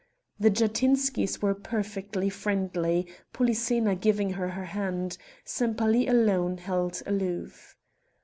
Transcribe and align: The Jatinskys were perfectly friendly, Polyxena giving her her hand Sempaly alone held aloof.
The 0.39 0.49
Jatinskys 0.49 1.43
were 1.43 1.53
perfectly 1.53 2.27
friendly, 2.27 3.05
Polyxena 3.33 3.93
giving 3.93 4.31
her 4.31 4.49
her 4.49 4.65
hand 4.65 5.15
Sempaly 5.45 6.07
alone 6.09 6.57
held 6.57 7.03
aloof. 7.05 7.75